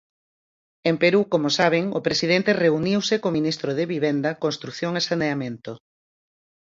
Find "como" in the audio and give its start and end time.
1.33-1.49